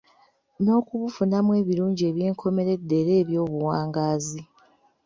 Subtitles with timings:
[0.63, 4.41] N'okubufunamu ebirungi eby'enkomeredde era eby'obuwangaazi.